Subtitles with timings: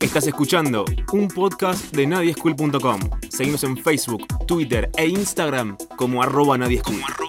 [0.00, 3.00] Estás escuchando un podcast de nadieschool.com.
[3.28, 7.27] Seguimos en Facebook, Twitter e Instagram como arroba nadieschool.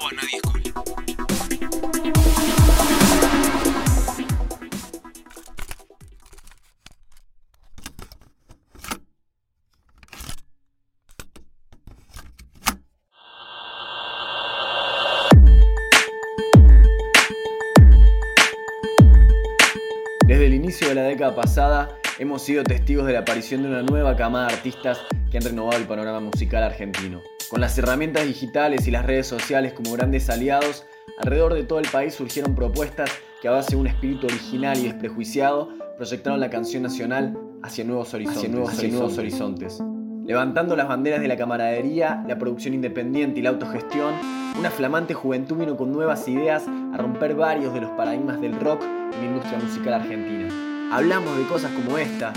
[21.20, 25.38] Década pasada hemos sido testigos de la aparición de una nueva camada de artistas que
[25.38, 27.20] han renovado el panorama musical argentino.
[27.50, 30.86] Con las herramientas digitales y las redes sociales como grandes aliados,
[31.18, 34.84] alrededor de todo el país surgieron propuestas que a base de un espíritu original y
[34.84, 38.38] desprejuiciado proyectaron la canción nacional hacia nuevos horizontes.
[38.38, 39.84] Hacia nuevos, hacia nuevos horizontes.
[40.26, 44.14] Levantando las banderas de la camaradería, la producción independiente y la autogestión,
[44.58, 48.84] una flamante juventud vino con nuevas ideas a romper varios de los paradigmas del rock
[48.84, 50.69] en la industria musical argentina.
[50.92, 52.34] Hablamos de cosas como esta.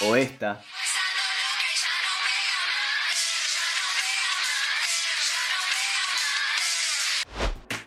[0.00, 0.60] O esta.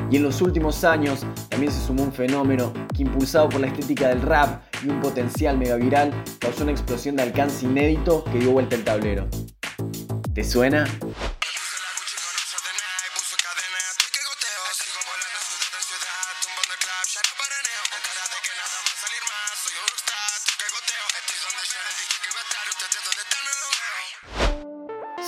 [0.10, 4.08] Y en los últimos años también se sumó un fenómeno que impulsado por la estética
[4.08, 8.52] del rap y un potencial mega viral causó una explosión de alcance inédito que dio
[8.52, 9.28] vuelta el tablero.
[10.34, 10.86] ¿Te suena?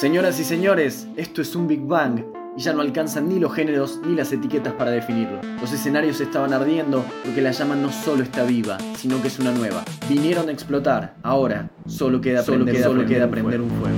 [0.07, 2.23] Señoras y señores, esto es un Big Bang
[2.55, 5.41] y ya no alcanzan ni los géneros ni las etiquetas para definirlo.
[5.59, 9.51] Los escenarios estaban ardiendo porque la llama no solo está viva, sino que es una
[9.51, 9.83] nueva.
[10.07, 13.97] Vinieron a explotar, ahora solo queda solo prender, queda, solo queda un prender un fuego.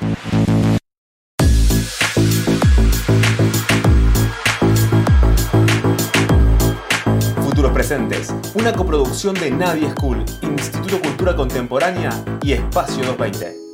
[7.43, 12.09] Futuros Presentes, una coproducción de Nadie School, Instituto Cultura Contemporánea
[12.41, 13.68] y Espacio 220.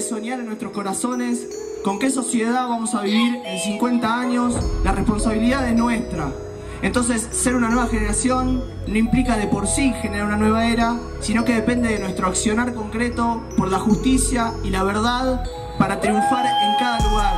[0.00, 1.46] Soñar en nuestros corazones
[1.82, 4.54] con qué sociedad vamos a vivir en 50 años,
[4.84, 6.32] la responsabilidad es nuestra.
[6.82, 11.44] Entonces, ser una nueva generación no implica de por sí generar una nueva era, sino
[11.44, 15.44] que depende de nuestro accionar concreto por la justicia y la verdad
[15.78, 17.36] para triunfar en cada lugar.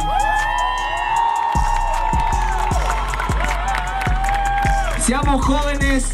[4.98, 6.12] Seamos jóvenes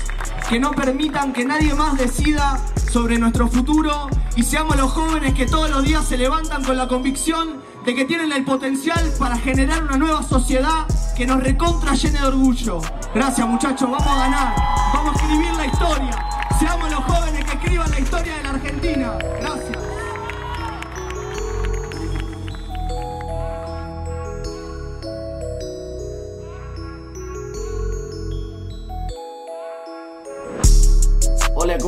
[0.49, 2.59] que no permitan que nadie más decida
[2.91, 6.87] sobre nuestro futuro y seamos los jóvenes que todos los días se levantan con la
[6.87, 10.87] convicción de que tienen el potencial para generar una nueva sociedad
[11.17, 12.81] que nos recontra llene de orgullo.
[13.15, 14.55] Gracias muchachos, vamos a ganar,
[14.93, 16.29] vamos a escribir la historia.
[16.59, 19.13] Seamos los jóvenes que escriban la historia de la Argentina.
[19.41, 19.76] Gracias.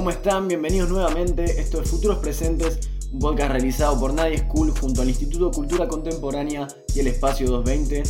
[0.09, 0.49] ¿Cómo están?
[0.49, 1.61] Bienvenidos nuevamente.
[1.61, 6.67] Esto es Futuros Presentes, un podcast realizado por Nadie School junto al Instituto Cultura Contemporánea
[6.95, 8.05] y el Espacio 220.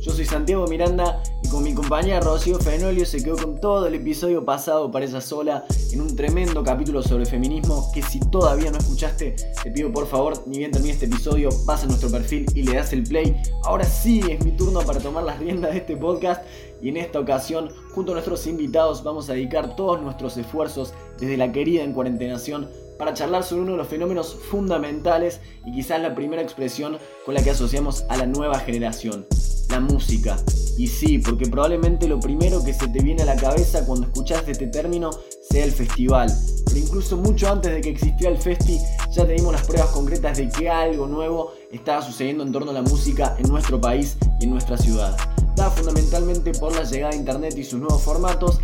[0.00, 3.94] Yo soy Santiago Miranda y con mi compañera Rocío Fenolio se quedó con todo el
[3.94, 8.78] episodio pasado para ella sola en un tremendo capítulo sobre feminismo que si todavía no
[8.78, 12.64] escuchaste, te pido por favor, ni bien termine este episodio, vas a nuestro perfil y
[12.64, 13.40] le das el play.
[13.62, 16.42] Ahora sí es mi turno para tomar las riendas de este podcast
[16.84, 21.38] y en esta ocasión, junto a nuestros invitados, vamos a dedicar todos nuestros esfuerzos desde
[21.38, 22.68] la querida en cuarentenación
[22.98, 27.42] para charlar sobre uno de los fenómenos fundamentales y quizás la primera expresión con la
[27.42, 29.24] que asociamos a la nueva generación,
[29.70, 30.36] la música.
[30.76, 34.46] Y sí, porque probablemente lo primero que se te viene a la cabeza cuando escuchas
[34.46, 35.08] este término
[35.48, 36.30] sea el festival.
[36.66, 38.78] Pero incluso mucho antes de que existiera el festi,
[39.10, 42.82] ya teníamos las pruebas concretas de que algo nuevo estaba sucediendo en torno a la
[42.82, 45.16] música en nuestro país y en nuestra ciudad.
[45.56, 48.60] Fundamentalmente por la llegada de internet y sus nuevos formatos,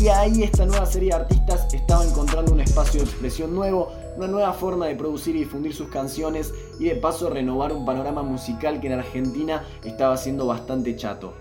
[0.00, 4.28] y ahí esta nueva serie de artistas estaba encontrando un espacio de expresión nuevo, una
[4.28, 8.80] nueva forma de producir y difundir sus canciones y de paso renovar un panorama musical
[8.80, 11.34] que en Argentina estaba siendo bastante chato.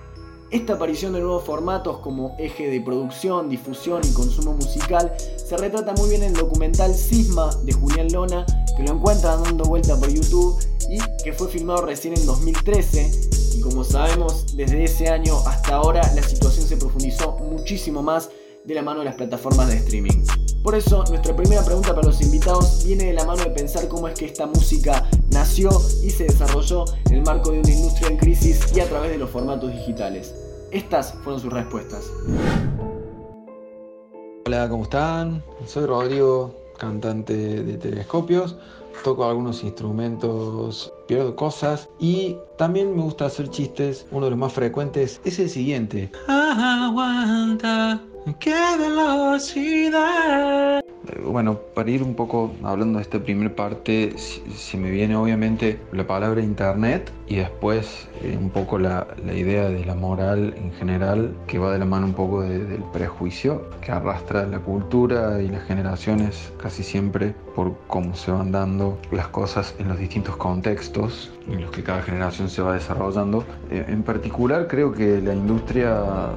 [0.51, 5.93] Esta aparición de nuevos formatos como eje de producción, difusión y consumo musical se retrata
[5.93, 8.45] muy bien en el documental Sisma de Julián Lona,
[8.77, 10.59] que lo encuentran dando vuelta por YouTube
[10.89, 13.42] y que fue filmado recién en 2013.
[13.63, 18.29] Como sabemos, desde ese año hasta ahora la situación se profundizó muchísimo más
[18.65, 20.25] de la mano de las plataformas de streaming.
[20.61, 24.09] Por eso, nuestra primera pregunta para los invitados viene de la mano de pensar cómo
[24.09, 25.69] es que esta música nació
[26.03, 29.17] y se desarrolló en el marco de una industria en crisis y a través de
[29.17, 30.35] los formatos digitales.
[30.71, 32.03] Estas fueron sus respuestas.
[34.45, 35.41] Hola, ¿cómo están?
[35.65, 37.33] Soy Rodrigo, cantante
[37.63, 38.57] de Telescopios.
[39.03, 44.07] Toco algunos instrumentos, pierdo cosas y también me gusta hacer chistes.
[44.11, 46.09] Uno de los más frecuentes es el siguiente.
[46.27, 48.01] Aguanta,
[48.39, 50.82] qué velocidad.
[51.25, 56.07] Bueno, para ir un poco hablando de esta primera parte, se me viene obviamente la
[56.07, 61.59] palabra internet y después eh, un poco la, idea de la moral en general, que
[61.59, 66.53] va de la mano un poco del prejuicio que arrastra la cultura y las generaciones
[66.61, 71.71] casi siempre por cómo se van dando las cosas en los distintos contextos en los
[71.71, 73.43] que cada generación se va desarrollando.
[73.69, 76.31] Eh, en particular creo que la industria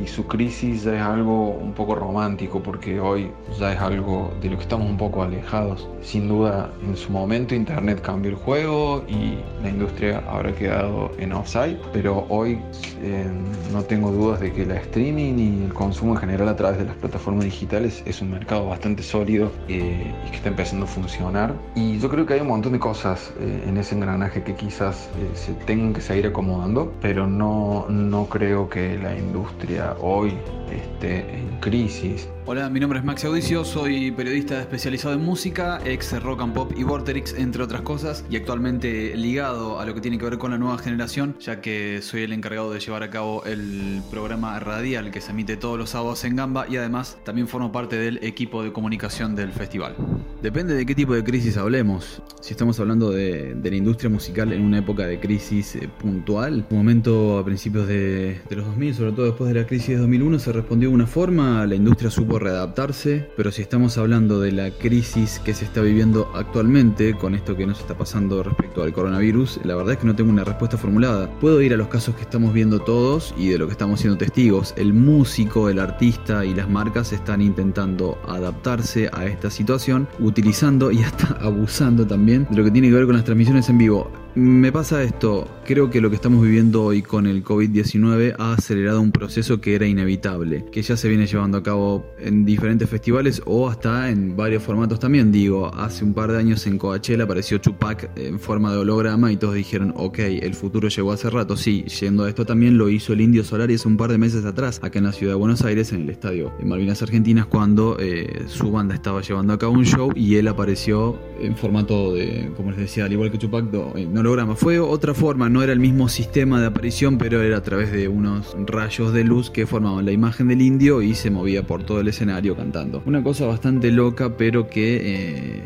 [0.00, 4.50] y su crisis ya es algo un poco romántico porque hoy ya es algo de
[4.50, 5.88] lo que estamos un poco alejados.
[6.02, 11.32] Sin duda, en su momento Internet cambió el juego y la industria habrá quedado en
[11.32, 12.58] offside, pero hoy
[13.02, 13.26] eh,
[13.72, 16.84] no tengo dudas de que la streaming y el consumo en general a través de
[16.84, 21.54] las plataformas digitales es un mercado bastante sólido eh, y que está empezando a funcionar.
[21.74, 25.08] Y yo creo que hay un montón de cosas eh, en ese engranaje que quizás
[25.34, 30.32] se tengan que seguir acomodando, pero no, no creo que la industria hoy
[30.70, 32.28] esté en crisis.
[32.46, 36.72] Hola, mi nombre es Max Audicio, soy periodista especializado en música, ex rock and pop
[36.76, 40.50] y Vorterix, entre otras cosas, y actualmente ligado a lo que tiene que ver con
[40.50, 45.10] la nueva generación, ya que soy el encargado de llevar a cabo el programa radial
[45.10, 48.62] que se emite todos los sábados en Gamba y además también formo parte del equipo
[48.62, 49.94] de comunicación del festival.
[50.42, 52.20] Depende de qué tipo de crisis hablemos.
[52.40, 56.78] Si estamos hablando de, la industria musical en una época de crisis eh, puntual, un
[56.78, 60.40] momento a principios de, de los 2000, sobre todo después de la crisis de 2001,
[60.40, 64.72] se respondió de una forma, la industria supo readaptarse, pero si estamos hablando de la
[64.72, 69.60] crisis que se está viviendo actualmente, con esto que nos está pasando respecto al coronavirus,
[69.62, 71.30] la verdad es que no tengo una respuesta formulada.
[71.38, 74.18] Puedo ir a los casos que estamos viendo todos y de lo que estamos siendo
[74.18, 74.74] testigos.
[74.76, 81.02] El músico, el artista y las marcas están intentando adaptarse a esta situación, utilizando y
[81.02, 84.10] hasta abusando también de lo que tiene que ver con las transmisiones en vivo.
[84.34, 89.02] Me pasa esto, creo que lo que estamos viviendo hoy con el COVID-19 ha acelerado
[89.02, 93.42] un proceso que era inevitable, que ya se viene llevando a cabo en diferentes festivales
[93.44, 95.32] o hasta en varios formatos también.
[95.32, 99.36] Digo, hace un par de años en Coachella apareció Chupac en forma de holograma y
[99.36, 101.54] todos dijeron, ok, el futuro llegó hace rato.
[101.54, 104.80] Sí, yendo a esto también lo hizo el Indio Solaris un par de meses atrás,
[104.82, 108.44] acá en la ciudad de Buenos Aires, en el estadio de Malvinas Argentinas, cuando eh,
[108.46, 112.70] su banda estaba llevando a cabo un show y él apareció en formato de, como
[112.70, 114.21] les decía, al igual que Chupac, no,
[114.56, 118.06] Fue otra forma, no era el mismo sistema de aparición, pero era a través de
[118.06, 122.00] unos rayos de luz que formaban la imagen del indio y se movía por todo
[122.00, 123.02] el escenario cantando.
[123.04, 125.00] Una cosa bastante loca, pero que...
[125.02, 125.62] Eh,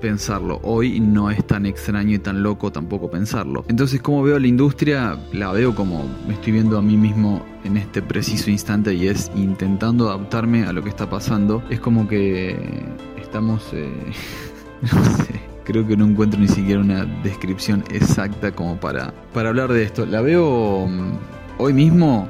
[0.00, 0.60] pensarlo.
[0.62, 3.64] Hoy no es tan extraño y tan loco tampoco pensarlo.
[3.68, 5.18] Entonces, como veo la industria?
[5.32, 9.30] La veo como me estoy viendo a mí mismo en este preciso instante y es
[9.34, 11.62] intentando adaptarme a lo que está pasando.
[11.68, 12.56] Es como que
[13.20, 13.68] estamos...
[13.72, 13.90] Eh,
[14.92, 15.37] no sé
[15.68, 20.06] creo que no encuentro ni siquiera una descripción exacta como para, para hablar de esto.
[20.06, 21.12] La veo mm,
[21.58, 22.26] hoy mismo,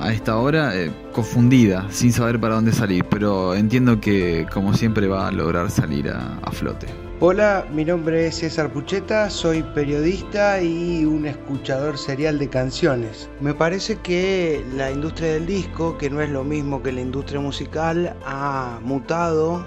[0.00, 5.06] a esta hora, eh, confundida, sin saber para dónde salir, pero entiendo que como siempre
[5.06, 7.09] va a lograr salir a flote.
[7.22, 13.28] Hola, mi nombre es César Pucheta, soy periodista y un escuchador serial de canciones.
[13.42, 17.38] Me parece que la industria del disco, que no es lo mismo que la industria
[17.38, 19.64] musical, ha mutado eh,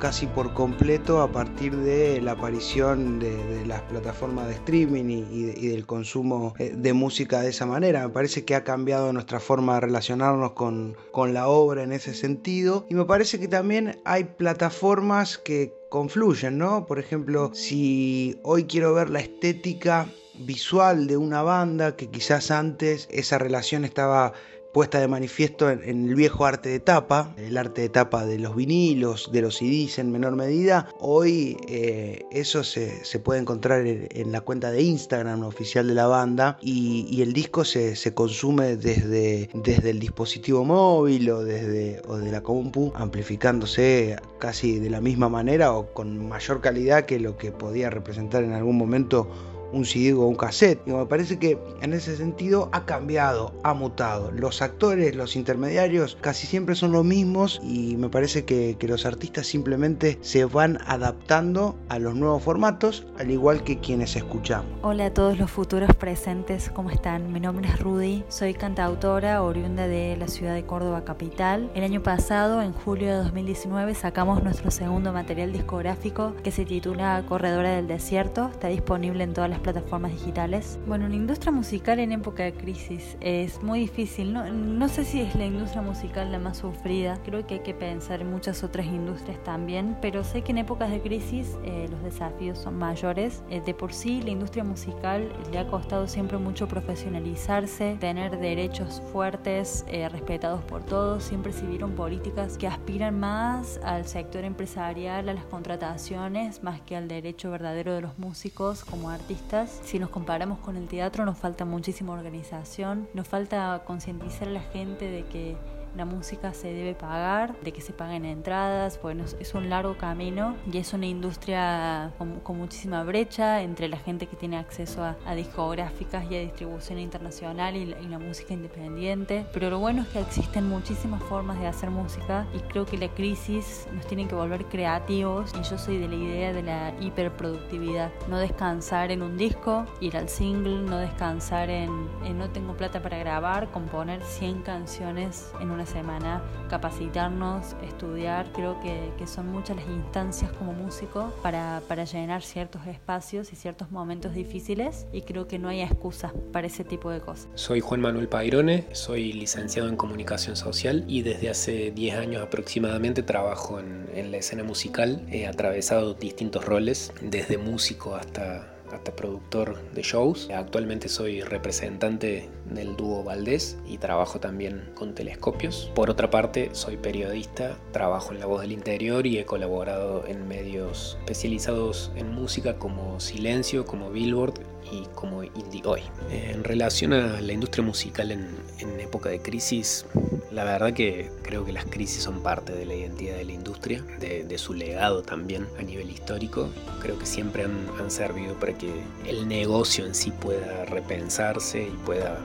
[0.00, 5.84] casi por completo a partir de la aparición de, las plataformas de streaming y, del
[5.84, 8.08] consumo eh, de música de esa manera.
[8.08, 12.14] Me parece que ha cambiado nuestra forma de relacionarnos con, con la obra en ese
[12.14, 16.86] sentido y me parece que también hay plataformas que confluyen, ¿no?
[16.86, 20.08] Por ejemplo, si hoy quiero ver la estética
[20.40, 24.32] visual de una banda que quizás antes esa relación estaba
[24.74, 28.56] puesta de manifiesto en, el viejo arte de tapa, el arte de tapa de los
[28.56, 30.88] vinilos, de los CDs en menor medida.
[30.98, 36.58] Hoy eh, eso se, puede encontrar en, la cuenta de Instagram oficial de la banda
[36.60, 42.42] y, el disco se, consume desde, desde el dispositivo móvil o desde o de la
[42.42, 47.90] compu, amplificándose casi de la misma manera o con mayor calidad que lo que podía
[47.90, 49.30] representar en algún momento
[49.74, 50.80] un CD o un cassette.
[50.86, 54.30] Y me parece que en ese sentido ha cambiado, ha mutado.
[54.30, 59.04] Los actores, los intermediarios casi siempre son los mismos y me parece que, que los
[59.04, 64.70] artistas simplemente se van adaptando a los nuevos formatos, al igual que quienes escuchamos.
[64.82, 67.32] Hola a todos los futuros presentes, ¿cómo están?
[67.32, 71.70] Mi nombre es Rudy, soy cantautora oriunda de la ciudad de Córdoba capital.
[71.74, 77.24] El año pasado, en julio de 2019, sacamos nuestro segundo material discográfico que se titula
[77.28, 78.48] Corredora del Desierto.
[78.52, 80.78] Está disponible en todas las plataformas digitales.
[80.86, 84.32] Bueno, la industria musical en época de crisis es muy difícil.
[84.32, 87.18] No, no sé si es la industria musical la más sufrida.
[87.24, 90.90] Creo que hay que pensar en muchas otras industrias también, pero sé que en épocas
[90.90, 93.42] de crisis eh, los desafíos son mayores.
[93.50, 99.02] Eh, de por sí, la industria musical le ha costado siempre mucho profesionalizarse, tener derechos
[99.12, 101.24] fuertes, eh, respetados por todos.
[101.24, 106.96] Siempre se vieron políticas que aspiran más al sector empresarial, a las contrataciones, más que
[106.96, 109.43] al derecho verdadero de los músicos como artistas.
[109.84, 114.60] Si nos comparamos con el teatro, nos falta muchísima organización, nos falta concientizar a la
[114.60, 115.56] gente de que
[115.96, 120.56] la música se debe pagar, de que se paguen entradas, bueno, es un largo camino
[120.70, 126.24] y es una industria con, muchísima brecha entre la gente que tiene acceso a, discográficas
[126.30, 129.44] y a distribución internacional y la, música independiente.
[129.52, 133.08] Pero lo bueno es que existen muchísimas formas de hacer música y creo que la
[133.08, 138.12] crisis nos tiene que volver creativos y yo soy de la idea de la hiperproductividad.
[138.28, 143.02] No descansar en un disco, ir al single, no descansar en, en no tengo plata
[143.02, 149.76] para grabar, componer 100 canciones en una semana, capacitarnos, estudiar, creo que, que son muchas
[149.76, 155.48] las instancias como músico para, para, llenar ciertos espacios y ciertos momentos difíciles y creo
[155.48, 157.48] que no hay excusa para ese tipo de cosas.
[157.54, 163.22] Soy Juan Manuel Pairone, soy licenciado en comunicación social y desde hace 10 años aproximadamente
[163.22, 169.80] trabajo en, en la escena musical, he atravesado distintos roles, desde músico hasta hasta productor
[169.92, 170.48] de shows.
[170.50, 175.90] Actualmente soy representante del dúo Valdés y trabajo también con telescopios.
[175.94, 180.46] Por otra parte, soy periodista, trabajo en La Voz del Interior y he colaborado en
[180.48, 184.54] medios especializados en música como Silencio, como Billboard
[184.90, 186.02] y como Indie Hoy.
[186.30, 188.64] En relación a la industria musical en,
[189.00, 190.06] época de crisis,
[190.50, 194.02] la verdad que creo que las crisis son parte de la identidad de la industria,
[194.18, 196.68] de, su legado también a nivel histórico.
[197.00, 198.92] Creo que siempre han, han servido para que
[199.26, 202.38] el negocio en sí pueda repensarse y pueda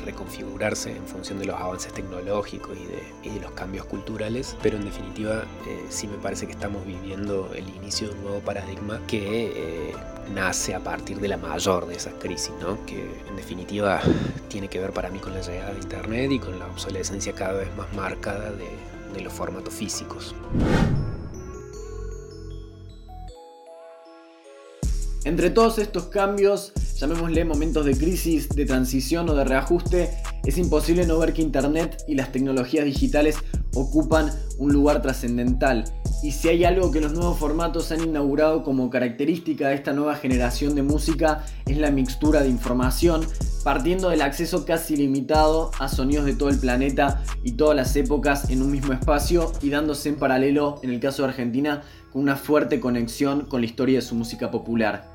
[0.00, 5.44] reconfigurarse en función de los avances tecnológicos y de, los cambios culturales, pero en definitiva
[5.66, 9.46] eh, sí me parece que estamos viviendo el inicio de un nuevo paradigma que
[9.90, 9.94] eh,
[10.34, 12.84] nace a partir de la mayor de esas crisis, ¿no?
[12.84, 14.00] que en definitiva
[14.48, 17.54] tiene que ver para mí con la llegada de Internet y con la obsolescencia cada
[17.54, 18.68] vez más marcada de,
[19.14, 20.34] de los formatos físicos.
[25.24, 30.10] Entre todos estos cambios, llamémosle momentos de crisis, de transición o de reajuste,
[30.46, 33.36] es imposible no ver que Internet y las tecnologías digitales
[33.74, 35.84] ocupan un lugar trascendental.
[36.22, 40.16] Y si hay algo que los nuevos formatos han inaugurado como característica de esta nueva
[40.16, 43.26] generación de música, es la mixtura de información,
[43.62, 48.48] partiendo del acceso casi ilimitado a sonidos de todo el planeta y todas las épocas
[48.48, 52.36] en un mismo espacio y dándose en paralelo, en el caso de Argentina, con una
[52.36, 55.09] fuerte conexión con la historia de su música popular.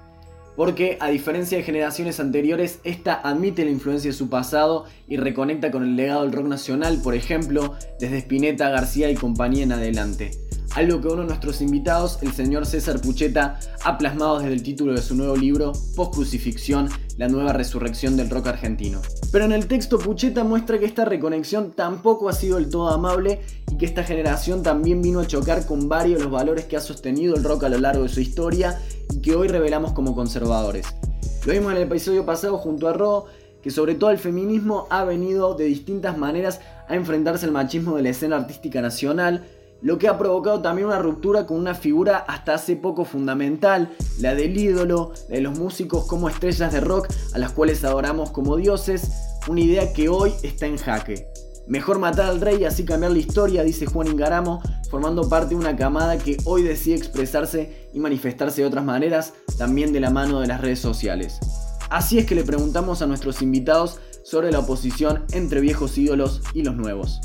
[0.56, 5.72] Porque, a diferencia de generaciones anteriores, esta admite la influencia de su pasado y reconecta
[5.72, 10.45] con el legado del rock nacional, por ejemplo, desde Spinetta, García y compañía en adelante
[10.76, 14.94] algo que uno de nuestros invitados, el señor César Pucheta, ha plasmado desde el título
[14.94, 19.02] de su nuevo libro, Post Crucifixión, la nueva resurrección del rock argentino.
[19.32, 23.40] Pero en el texto Pucheta muestra que esta reconexión tampoco ha sido del todo amable
[23.72, 26.82] y que esta generación también vino a chocar con varios de los valores que ha
[26.82, 28.78] sostenido el rock a lo largo de su historia
[29.14, 30.88] y que hoy revelamos como conservadores.
[31.46, 33.28] Lo vimos en el episodio pasado junto a Ro,
[33.64, 38.04] que sobre todo el feminismo ha venido de distintas maneras a enfrentarse al machismo de
[38.04, 39.46] la escena artística nacional,
[39.82, 44.36] lo que ha provocado también una ruptura con una figura hasta hace poco fundamental, la
[44.36, 49.12] del ídolo, de los músicos como estrellas de rock a las cuales adoramos como dioses,
[49.48, 51.28] una idea que hoy está en jaque.
[51.68, 55.56] Mejor matar al rey y así cambiar la historia, dice Juan Ingaramo, formando parte de
[55.56, 60.40] una camada que hoy decide expresarse y manifestarse de otras maneras, también de la mano
[60.40, 61.40] de las redes sociales.
[61.90, 66.64] Así es que le preguntamos a nuestros invitados sobre la oposición entre viejos ídolos y
[66.64, 67.22] los nuevos.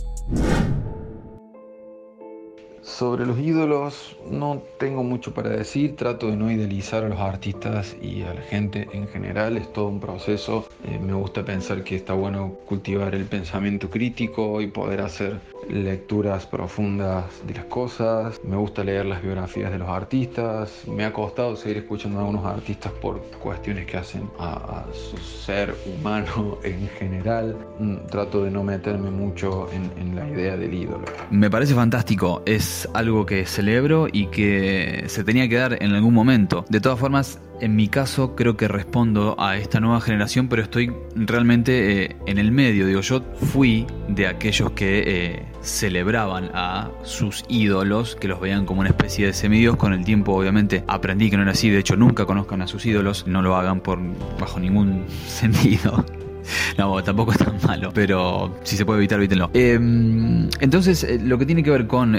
[2.90, 7.97] Sobre los ídolos no tengo mucho para decir, trato de no idealizar a los artistas
[8.02, 10.68] y a la gente en general, es todo un proceso.
[10.85, 16.47] Eh, me gusta pensar que está bueno cultivar el pensamiento crítico y poder hacer lecturas
[16.47, 18.40] profundas de las cosas.
[18.44, 20.82] Me gusta leer las biografías de los artistas.
[20.87, 25.75] Me ha costado seguir escuchando a algunos artistas por cuestiones que hacen a, su ser
[25.87, 27.56] humano en general.
[27.78, 31.04] Mm, trato de no meterme mucho en, en la idea del ídolo.
[31.30, 32.42] Me parece fantástico.
[32.44, 36.64] Es algo que celebro y que se tenía que dar en algún momento.
[36.68, 40.92] De todas formas, en mi caso creo que respondo a esta nueva generación, pero estoy
[41.14, 42.87] realmente eh, en el medio.
[42.87, 43.22] Digo, yo
[43.52, 49.26] fui de aquellos que eh, celebraban a sus ídolos, que los veían como una especie
[49.26, 49.76] de semidios.
[49.76, 51.70] Con el tiempo, obviamente, aprendí que no era así.
[51.70, 53.99] De hecho, nunca conozcan a sus ídolos, no lo hagan por
[54.38, 56.04] bajo ningún sentido.
[56.78, 59.50] No, tampoco es tan malo, pero si se puede evitar, evítenlo.
[59.54, 62.16] Em, entonces, eh, lo que tiene que ver con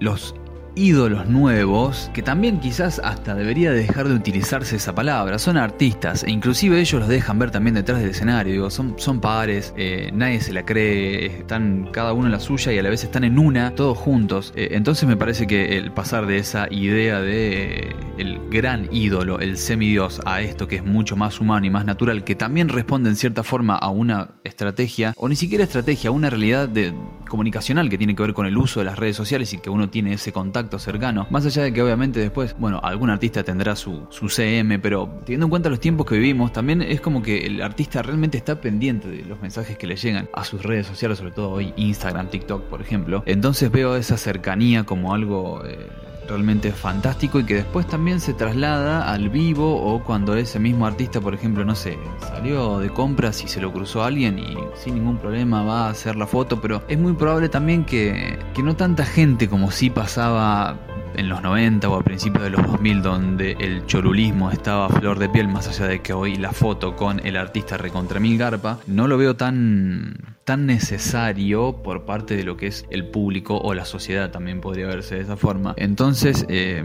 [0.00, 0.34] los
[0.78, 6.30] ídolos nuevos, que también quizás hasta debería dejar de utilizarse esa palabra, son artistas, e
[6.30, 10.40] inclusive ellos los dejan ver también detrás del escenario, digo, son, son pares, eh, nadie
[10.40, 13.38] se la cree, están cada uno en la suya y a la vez están en
[13.38, 14.52] una, todos juntos.
[14.54, 19.40] Eh, entonces me parece que el pasar de esa idea de eh, el gran ídolo,
[19.40, 23.10] el semidios, a esto que es mucho más humano y más natural, que también responde
[23.10, 26.94] en cierta forma a una estrategia, o ni siquiera estrategia, a una realidad de,
[27.28, 29.88] comunicacional que tiene que ver con el uso de las redes sociales y que uno
[29.88, 31.26] tiene ese contacto cercano.
[31.30, 35.46] Más allá de que obviamente después, bueno, algún artista tendrá su, su CM, pero teniendo
[35.46, 39.08] en cuenta los tiempos que vivimos, también es como que el artista realmente está pendiente
[39.08, 42.64] de los mensajes que le llegan a sus redes sociales, sobre todo hoy Instagram, TikTok,
[42.64, 43.22] por ejemplo.
[43.24, 45.64] Entonces veo esa cercanía como algo...
[45.64, 45.88] Eh,
[46.28, 51.20] realmente fantástico y que después también se traslada al vivo o cuando ese mismo artista,
[51.20, 54.94] por ejemplo, no sé, salió de compras y se lo cruzó a alguien y sin
[54.94, 58.76] ningún problema va a hacer la foto, pero es muy probable también que, que no
[58.76, 60.78] tanta gente como si pasaba
[61.18, 65.18] en los 90 o a principios de los 2000 donde el cholulismo estaba a flor
[65.18, 68.78] de piel, más allá de que hoy la foto con el artista recontra mil garpa,
[68.86, 73.74] no lo veo tan, tan necesario por parte de lo que es el público o
[73.74, 75.74] la sociedad, también podría verse de esa forma.
[75.76, 76.84] Entonces, eh,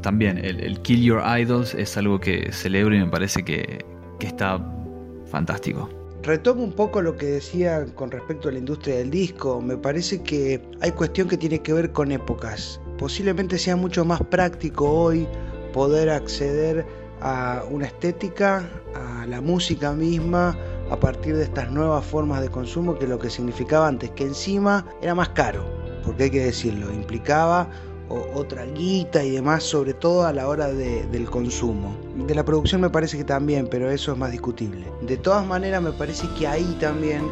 [0.00, 3.84] también el, Kill Your Idols es algo que celebro y me parece que,
[4.20, 4.64] que está
[5.26, 5.90] fantástico.
[6.22, 9.60] Retomo un poco lo que decía con respecto a la industria del disco.
[9.60, 14.20] Me parece que hay cuestión que tiene que ver con épocas posiblemente sea mucho más
[14.22, 15.26] práctico hoy
[15.72, 16.86] poder acceder
[17.20, 20.56] a una estética, a la música misma,
[20.88, 24.86] a partir de estas nuevas formas de consumo que lo que significaba antes, que encima
[25.02, 25.64] era más caro,
[26.04, 27.68] porque hay que decirlo, implicaba
[28.36, 31.96] otra guita y demás, sobre todo a la hora del consumo.
[32.28, 34.86] De la producción me parece que también, pero eso es más discutible.
[35.00, 37.22] De todas maneras me parece que ahí también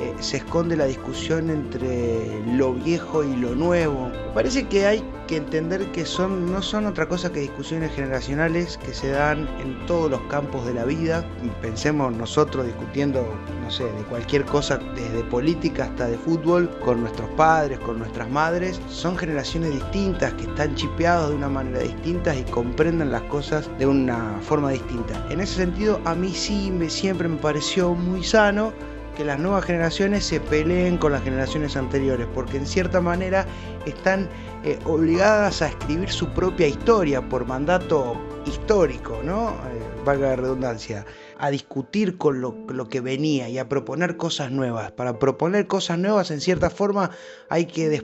[0.00, 4.10] eh, se esconde la discusión entre lo viejo y lo nuevo.
[4.32, 8.94] Parece que hay que entender que son, no son otra cosa que discusiones generacionales que
[8.94, 11.28] se dan en todos los campos de la vida.
[11.60, 13.26] Pensemos nosotros discutiendo,
[13.62, 18.30] no sé, de cualquier cosa, desde política hasta de fútbol, con nuestros padres, con nuestras
[18.30, 18.80] madres.
[18.88, 23.86] Son generaciones distintas que están chipeados de una manera distinta y comprenden las cosas de
[23.86, 25.26] una forma distinta.
[25.28, 28.72] En ese sentido, a mí sí me, siempre me pareció muy sano
[29.20, 33.44] que las nuevas generaciones se peleen con las generaciones anteriores, porque en cierta manera
[33.84, 34.30] están
[34.64, 39.50] eh, obligadas a escribir su propia historia por mandato histórico, ¿no?
[39.50, 41.04] Eh, valga la redundancia,
[41.36, 44.90] a discutir con lo, lo, que venía y a proponer cosas nuevas.
[44.92, 47.10] Para proponer cosas nuevas, en cierta forma,
[47.50, 48.02] hay que,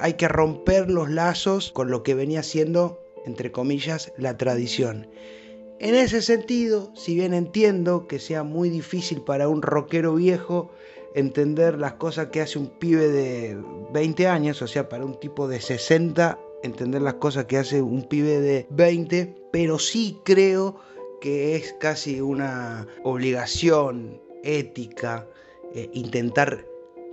[0.00, 5.06] hay que romper los lazos con lo que venía siendo, entre comillas, la tradición.
[5.78, 10.70] En ese sentido, si bien entiendo que sea muy difícil para un rockero viejo
[11.14, 13.58] entender las cosas que hace un pibe de
[13.92, 18.04] 20 años, o sea, para un tipo de 60 entender las cosas que hace un
[18.08, 20.76] pibe de 20, pero sí creo
[21.20, 25.28] que es casi una obligación ética
[25.74, 26.64] eh, intentar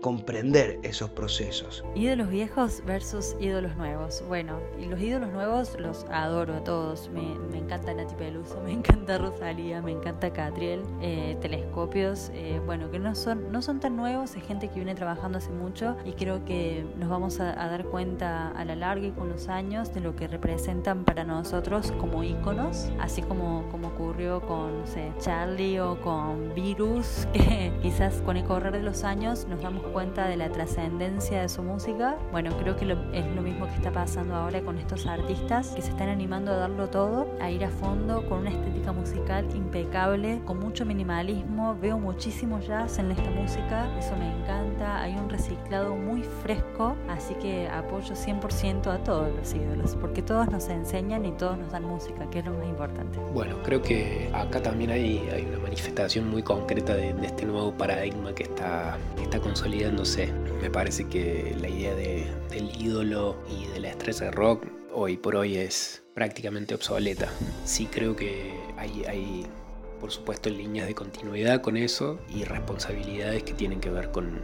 [0.03, 1.83] comprender esos procesos.
[1.95, 4.21] Ídolos viejos versus ídolos nuevos.
[4.27, 7.09] Bueno, y los ídolos nuevos los adoro a todos.
[7.09, 12.31] Me, me encanta Nati Peluso, me encanta Rosalía, me encanta Catriel, eh, Telescopios.
[12.33, 15.51] Eh, bueno, que no son, no son tan nuevos, es gente que viene trabajando hace
[15.51, 19.47] mucho y creo que nos vamos a, dar cuenta a la larga y con los
[19.47, 24.83] años de lo que representan para nosotros como íconos, así como, como ocurrió con
[25.19, 29.92] Charlie o con Virus, que quizás con el correr de los años nos damos cuenta
[29.93, 32.17] de la trascendencia de su música.
[32.31, 35.91] Bueno, creo que es lo mismo que está pasando ahora con estos artistas que se
[35.91, 40.59] están animando a darlo todo, a ir a fondo con una estética musical impecable, con
[40.59, 41.77] mucho minimalismo.
[41.79, 44.99] Veo muchísimo jazz en esta música, eso me encanta.
[44.99, 50.49] Hay un reciclado muy fresco, así que apoyo 100% a todos los ídolos, porque todos
[50.49, 53.19] nos enseñan y todos nos dan música, que es lo más importante.
[53.31, 58.33] Bueno, creo que acá también hay, hay una manifestación muy concreta de, este nuevo paradigma
[58.33, 59.82] que está, que está consolidado
[60.61, 65.35] me parece que la idea del ídolo y de la estrella de rock hoy por
[65.35, 67.29] hoy es prácticamente obsoleta.
[67.65, 69.45] Sí creo que hay, hay,
[69.99, 74.39] por supuesto, líneas de continuidad con eso y responsabilidades que tienen que ver con,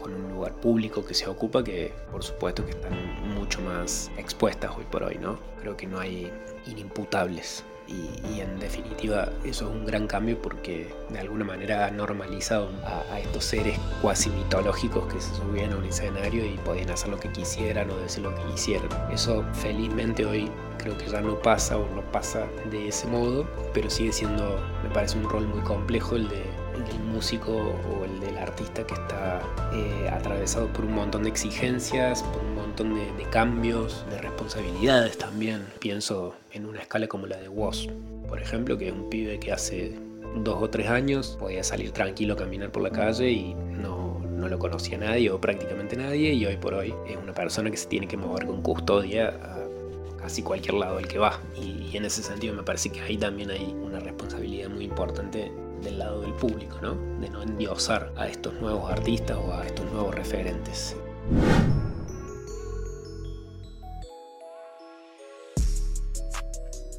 [0.00, 2.92] con un lugar público que se ocupa que por supuesto que están
[3.32, 5.38] mucho más expuestas hoy por hoy, ¿no?
[5.60, 6.32] Creo que no hay
[6.66, 7.64] inimputables.
[7.90, 13.18] Y, en definitiva eso es un gran cambio porque de alguna manera ha normalizado a,
[13.18, 17.30] estos seres cuasi mitológicos que se subían a un escenario y podían hacer lo que
[17.30, 18.88] quisieran o decir lo que quisieran.
[19.12, 23.90] Eso felizmente hoy creo que ya no pasa o no pasa de ese modo, pero
[23.90, 28.38] sigue siendo, me parece un rol muy complejo el de del músico o el del
[28.38, 29.40] artista que está
[29.72, 35.64] eh, atravesado por un montón de exigencias, por un montón de, cambios, de responsabilidades también.
[35.80, 37.88] Pienso en una escala como la de Woz,
[38.28, 39.96] por ejemplo, que es un pibe que hace
[40.36, 44.48] dos o tres años podía salir tranquilo a caminar por la calle y no, no
[44.48, 47.88] lo conocía nadie o prácticamente nadie y hoy por hoy es una persona que se
[47.88, 52.04] tiene que mover con custodia a casi cualquier lado al que va y, y en
[52.04, 55.50] ese sentido me parece que ahí también hay una responsabilidad muy importante
[55.82, 56.94] del lado del público, ¿no?
[57.20, 60.94] De no endiosar a estos nuevos artistas o a estos nuevos referentes.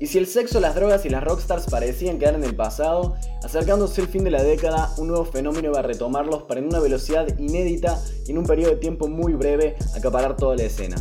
[0.02, 4.02] Y si el sexo, las drogas y las rockstars parecían quedar en el pasado, acercándose
[4.02, 7.28] el fin de la década, un nuevo fenómeno va a retomarlos para en una velocidad
[7.38, 10.96] inédita y en un periodo de tiempo muy breve acaparar toda la escena.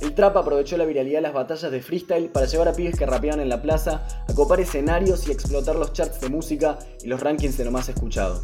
[0.00, 3.04] El trap aprovechó la viralidad de las batallas de freestyle para llevar a pibes que
[3.04, 7.18] rapeaban en la plaza a copar escenarios y explotar los charts de música y los
[7.18, 8.40] rankings de lo más escuchado.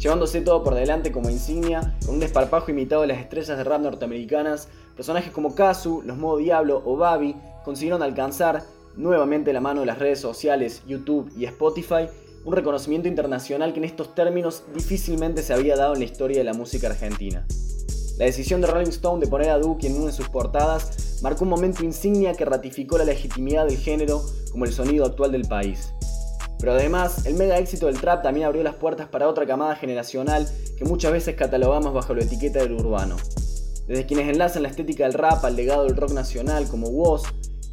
[0.00, 3.82] Llevándose todo por delante como insignia, con un desparpajo imitado de las estrellas de rap
[3.82, 4.66] norteamericanas,
[4.96, 8.64] personajes como Kazu, Los Modo Diablo o Babi consiguieron alcanzar,
[8.96, 12.08] nuevamente la mano de las redes sociales, YouTube y Spotify,
[12.44, 16.44] un reconocimiento internacional que en estos términos difícilmente se había dado en la historia de
[16.44, 17.46] la música argentina.
[18.18, 21.44] La decisión de Rolling Stone de poner a Duke en una de sus portadas marcó
[21.44, 25.92] un momento insignia que ratificó la legitimidad del género como el sonido actual del país.
[26.58, 30.48] Pero además, el mega éxito del trap también abrió las puertas para otra camada generacional
[30.78, 33.16] que muchas veces catalogamos bajo la etiqueta del urbano.
[33.86, 37.24] Desde quienes enlazan la estética del rap al legado del rock nacional como Woz,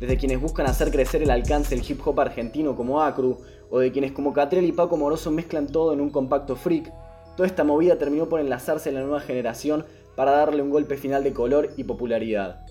[0.04, 3.38] desde quienes buscan hacer crecer el alcance del hip hop argentino como Acru,
[3.70, 6.92] o de quienes como Catrell y Paco Moroso mezclan todo en un compacto freak,
[7.38, 9.86] toda esta movida terminó por enlazarse en la nueva generación
[10.18, 12.66] para darle un golpe final de color y popularidad.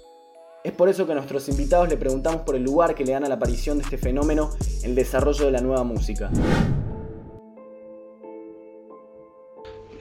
[0.63, 3.25] Es por eso que a nuestros invitados le preguntamos por el lugar que le dan
[3.25, 4.51] a la aparición de este fenómeno
[4.83, 6.31] en el desarrollo de la nueva música.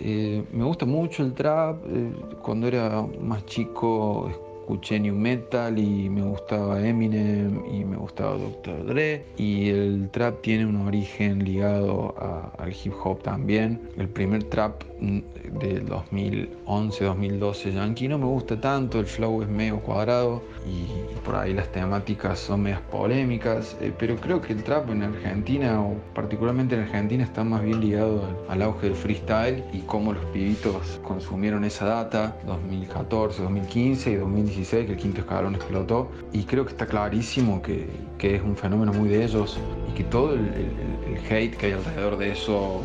[0.02, 1.82] Eh, me gusta mucho el trap.
[1.88, 8.38] Eh, cuando era más chico escuché New Metal y me gustaba Eminem y me gustaba
[8.38, 8.86] Dr.
[8.86, 9.26] Dre.
[9.38, 12.15] Y el trap tiene un origen ligado
[12.58, 13.82] al hip hop también.
[13.97, 20.44] El primer trap del 2011-2012 Yankee no me gusta tanto, el flow es medio cuadrado
[20.66, 20.86] y
[21.26, 25.82] por ahí las temáticas son medias polémicas, eh, pero creo que el trap en Argentina
[25.82, 30.24] o particularmente en Argentina está más bien ligado al, auge del freestyle y cómo los
[30.26, 36.12] pibitos consumieron esa data 2014, 2015 y 2016 que el quinto escalón explotó.
[36.32, 37.88] Y creo que está clarísimo que,
[38.20, 39.58] que es un fenómeno muy de ellos
[39.90, 42.82] y que todo el hate que hay alrededor de eso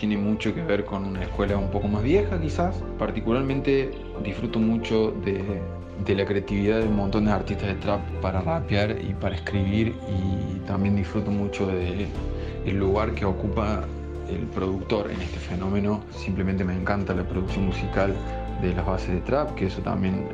[0.00, 2.74] tiene mucho que ver con una escuela un poco más vieja quizás.
[2.98, 3.90] Particularmente
[4.24, 9.12] disfruto mucho de, la creatividad de un montón de artistas de trap para rapear y
[9.12, 13.84] para escribir y también disfruto mucho el lugar que ocupa
[14.30, 16.00] el productor en este fenómeno.
[16.16, 18.14] Simplemente me encanta la producción musical
[18.62, 20.24] de las bases de trap, que eso también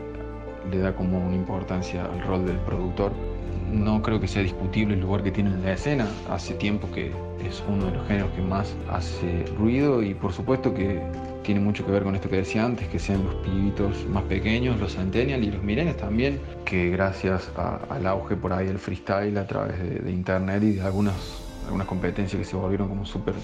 [0.70, 3.10] le da como una importancia al rol del productor.
[3.72, 6.06] No creo que sea discutible el lugar que tiene en la escena.
[6.30, 7.10] Hace tiempo que
[7.44, 11.02] es uno de los géneros que más hace ruido y por supuesto que
[11.42, 14.80] tiene mucho que ver con esto que decía antes, que sean los pibitos más pequeños,
[14.80, 17.50] los centennials y los mirenes también, que gracias
[17.88, 21.14] al auge por ahí del freestyle a través de, internet y de algunas,
[21.66, 23.34] algunas competencias que se volvieron como súper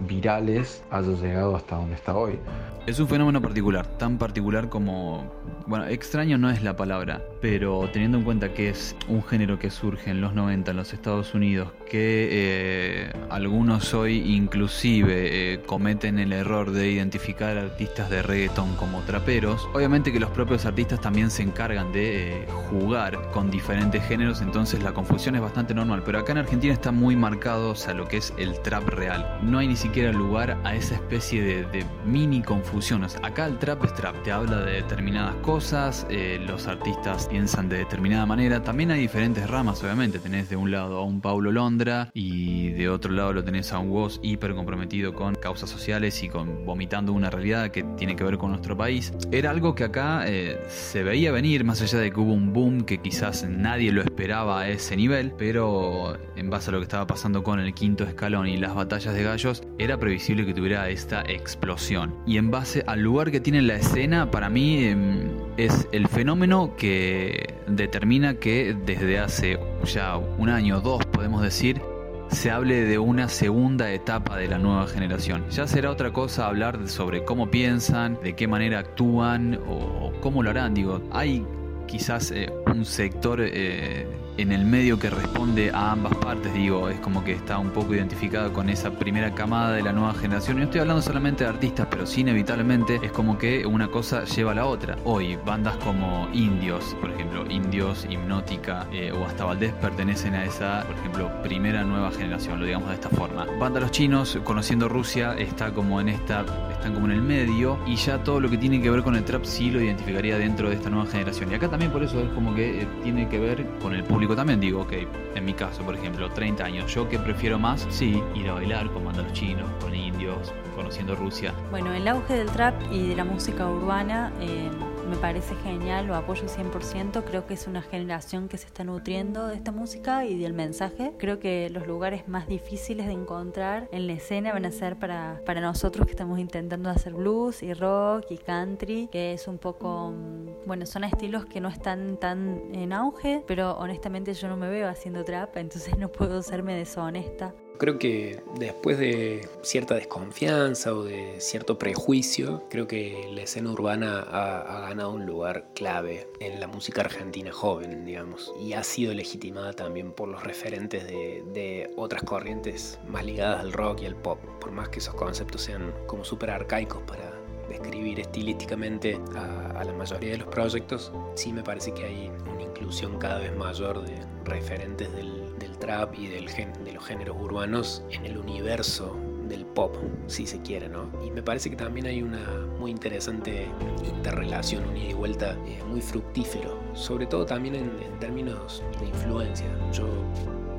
[0.00, 2.38] virales haya llegado hasta donde está hoy.
[2.86, 5.32] Es un fenómeno particular, tan particular como...
[5.66, 9.70] Bueno, extraño no es la palabra, pero teniendo en cuenta que es un género que
[9.70, 16.18] surge en los 90 en los Estados Unidos, que eh, algunos hoy inclusive eh, cometen
[16.18, 21.30] el error de identificar artistas de reggaeton como traperos, obviamente que los propios artistas también
[21.30, 26.18] se encargan de eh, jugar con diferentes géneros, entonces la confusión es bastante normal, pero
[26.18, 29.38] acá en Argentina está muy marcado, o sea, lo que es el trap real.
[29.42, 33.16] No hay ni siquiera lugar a esa especie de, mini confusiones.
[33.22, 36.06] Acá el trap es trap, te habla de determinadas cosas,
[36.46, 38.62] los artistas piensan de determinada manera.
[38.62, 40.18] También hay diferentes ramas, obviamente.
[40.18, 43.78] Tenés de un lado a un Paulo Londra y de otro lado lo tenés a
[43.78, 48.24] un Woz hiper comprometido con causas sociales y con vomitando una realidad que tiene que
[48.24, 49.12] ver con nuestro país.
[49.32, 52.82] Era algo que acá eh, se veía venir, más allá de que hubo un boom
[52.82, 57.06] que quizás nadie lo esperaba a ese nivel, pero en base a lo que estaba
[57.06, 61.22] pasando con el quinto escalón y las batallas de gallos, era previsible que tuviera esta
[61.22, 62.14] explosión.
[62.26, 66.74] Y en base al lugar que tiene la escena, para mí em, es el fenómeno
[66.76, 71.80] que determina que desde hace ya un año o dos, podemos decir,
[72.28, 75.44] se hable de una segunda etapa de la nueva generación.
[75.50, 80.50] Ya será otra cosa hablar sobre cómo piensan, de qué manera actúan o, cómo lo
[80.50, 80.74] harán.
[80.74, 81.46] Digo, hay
[81.86, 84.06] quizás eh, un sector eh,
[84.38, 87.94] en el medio que responde a ambas partes, digo, es como que está un poco
[87.94, 90.58] identificado con esa primera camada de la nueva generación.
[90.58, 94.52] No estoy hablando solamente de artistas, pero sí inevitablemente es como que una cosa lleva
[94.52, 94.96] a la otra.
[95.04, 100.84] Hoy, bandas como Indios, por ejemplo, Indios, Hipnótica eh, o hasta Valdés pertenecen a esa,
[100.86, 103.46] por ejemplo, primera nueva generación, lo digamos de esta forma.
[103.58, 106.44] Banda Los Chinos, conociendo Rusia, está como en esta,
[106.76, 109.24] están como en el medio y ya todo lo que tiene que ver con el
[109.24, 111.50] trap sí lo identificaría dentro de esta nueva generación.
[111.50, 114.36] Y acá también por eso es como que eh, tiene que ver con el público
[114.36, 114.92] también digo, ok,
[115.34, 118.90] en mi caso, por ejemplo, 30 años, yo que prefiero más, sí, ir a bailar
[118.92, 121.52] con bandas chinos, con indios, conociendo Rusia.
[121.70, 124.32] Bueno, el auge del trap y de la música urbana...
[124.40, 124.70] Eh
[125.06, 129.46] me parece genial, lo apoyo 100%, creo que es una generación que se está nutriendo
[129.46, 131.12] de esta música y del mensaje.
[131.18, 135.40] Creo que los lugares más difíciles de encontrar en la escena van a ser para,
[135.46, 140.10] para nosotros que estamos intentando hacer blues y rock y country, que es un poco,
[140.10, 144.68] mm, bueno, son estilos que no están tan en auge, pero honestamente yo no me
[144.68, 147.54] veo haciendo trap, entonces no puedo serme deshonesta.
[147.78, 154.20] Creo que después de cierta desconfianza o de cierto prejuicio, creo que la escena urbana
[154.20, 159.72] ha, ganado un lugar clave en la música argentina joven, digamos, y ha sido legitimada
[159.72, 164.70] también por los referentes de, otras corrientes más ligadas al rock y al pop, por
[164.70, 167.32] más que esos conceptos sean como súper arcaicos para
[167.68, 172.62] describir estilísticamente a, a, la mayoría de los proyectos, sí me parece que hay una
[172.62, 178.04] inclusión cada vez mayor de referentes del trap y del gen, de los géneros urbanos
[178.10, 179.16] en el universo
[179.48, 179.94] del pop,
[180.26, 181.08] si se quiere, ¿no?
[181.24, 182.44] Y me parece que también hay una
[182.78, 183.68] muy interesante
[184.04, 189.66] interrelación, un ida y vuelta eh, muy fructífero, sobre todo también en, términos de influencia.
[189.92, 190.08] Yo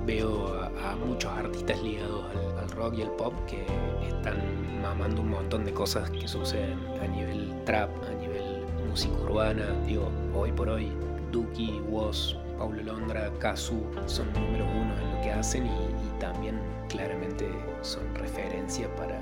[0.06, 2.26] veo a, muchos artistas ligados
[2.60, 3.66] al, rock y al pop que
[4.08, 9.66] están mamando un montón de cosas que suceden a nivel trap, a nivel música urbana,
[9.86, 10.92] digo, hoy por hoy,
[11.32, 17.48] Duki, Woz, Paulo Londra, Kazu son números uno en lo que hacen y, también claramente
[17.84, 19.20] son referencia para,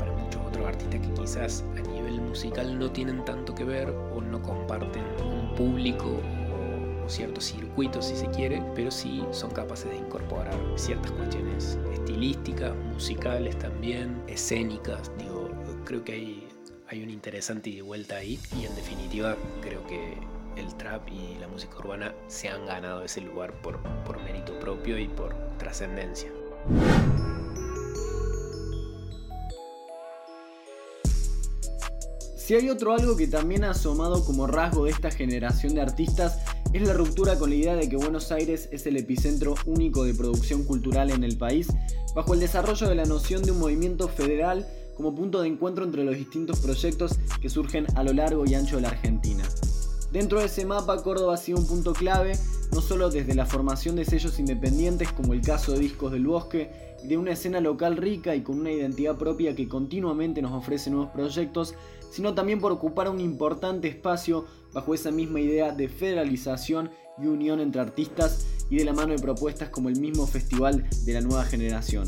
[0.00, 4.20] para muchos otros artistas que quizás a nivel musical no tienen tanto que ver o
[4.20, 9.98] no comparten un público o, ciertos circuitos si se quiere, pero sí son capaces de
[9.98, 15.50] incorporar ciertas cuestiones estilísticas, musicales también, escénicas, digo,
[15.84, 16.48] creo que hay,
[16.88, 20.18] hay un interesante y vuelta ahí y en definitiva creo que
[20.56, 24.98] el trap y la música urbana se han ganado ese lugar por, por mérito propio
[24.98, 26.30] y por trascendencia.
[32.36, 36.40] Si hay otro algo que también ha asomado como rasgo de esta generación de artistas
[36.74, 40.12] es la ruptura con la idea de que Buenos Aires es el epicentro único de
[40.12, 41.68] producción cultural en el país,
[42.14, 46.04] bajo el desarrollo de la noción de un movimiento federal como punto de encuentro entre
[46.04, 49.44] los distintos proyectos que surgen a lo largo y ancho de la Argentina.
[50.14, 52.38] Dentro de ese mapa, Córdoba ha sido un punto clave,
[52.72, 56.70] no solo desde la formación de sellos independientes como el caso de Discos del Bosque,
[57.02, 60.88] y de una escena local rica y con una identidad propia que continuamente nos ofrece
[60.88, 61.74] nuevos proyectos,
[62.12, 67.58] sino también por ocupar un importante espacio bajo esa misma idea de federalización y unión
[67.58, 71.42] entre artistas y de la mano de propuestas como el mismo Festival de la Nueva
[71.42, 72.06] Generación.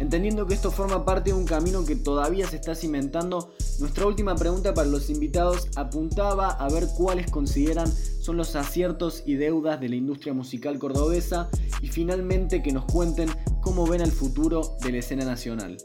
[0.00, 4.34] Entendiendo que esto forma parte de un camino que todavía se está cimentando, nuestra última
[4.34, 9.90] pregunta para los invitados apuntaba a ver cuáles consideran son los aciertos y deudas de
[9.90, 11.50] la industria musical cordobesa
[11.82, 13.28] y finalmente que nos cuenten
[13.60, 15.76] cómo ven el futuro de la escena nacional.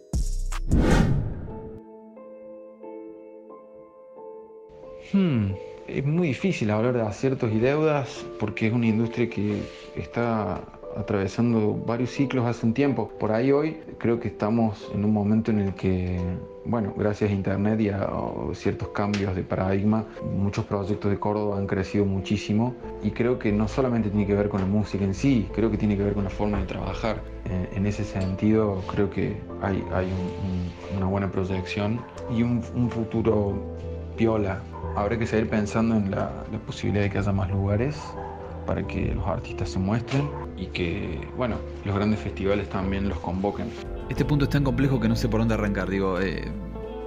[5.11, 5.51] Hmm,
[5.89, 9.61] es muy difícil hablar de aciertos y deudas porque es una industria que
[9.97, 10.63] está
[10.95, 13.09] atravesando varios ciclos hace un tiempo.
[13.19, 16.19] Por ahí hoy creo que estamos en un momento en el que,
[16.65, 18.07] bueno, gracias a Internet y a
[18.53, 20.05] ciertos cambios de paradigma,
[20.35, 24.49] muchos proyectos de Córdoba han crecido muchísimo y creo que no solamente tiene que ver
[24.49, 27.21] con la música en sí, creo que tiene que ver con la forma de trabajar.
[27.45, 30.07] Eh, en ese sentido creo que hay, hay
[30.95, 31.99] una buena proyección
[32.31, 33.53] y un, futuro
[34.15, 34.61] piola.
[34.95, 37.97] Habrá que seguir pensando en la, la posibilidad de que haya más lugares
[38.65, 43.69] para que los artistas se muestren y que, bueno, los grandes festivales también los convoquen.
[44.09, 45.89] Este punto es tan complejo que no sé por dónde arrancar.
[45.89, 46.51] Digo, eh,